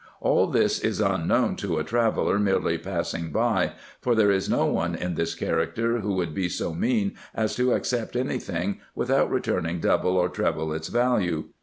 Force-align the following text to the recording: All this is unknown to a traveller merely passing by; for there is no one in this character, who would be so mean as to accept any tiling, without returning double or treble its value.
All 0.19 0.47
this 0.47 0.79
is 0.79 0.99
unknown 0.99 1.57
to 1.57 1.77
a 1.77 1.83
traveller 1.83 2.39
merely 2.39 2.79
passing 2.79 3.31
by; 3.31 3.73
for 4.01 4.15
there 4.15 4.31
is 4.31 4.49
no 4.49 4.65
one 4.65 4.95
in 4.95 5.13
this 5.13 5.35
character, 5.35 5.99
who 5.99 6.15
would 6.15 6.33
be 6.33 6.49
so 6.49 6.73
mean 6.73 7.13
as 7.35 7.53
to 7.57 7.73
accept 7.73 8.15
any 8.15 8.39
tiling, 8.39 8.79
without 8.95 9.29
returning 9.29 9.79
double 9.79 10.17
or 10.17 10.27
treble 10.27 10.73
its 10.73 10.87
value. 10.87 11.49